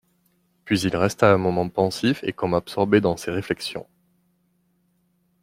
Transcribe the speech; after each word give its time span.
Puis 0.65 0.81
il 0.81 0.95
resta 0.97 1.31
un 1.31 1.37
moment 1.37 1.69
pensif 1.69 2.23
et 2.23 2.33
comme 2.33 2.55
absorbé 2.55 3.01
dans 3.01 3.17
ses 3.17 3.29
réflexions. 3.29 3.85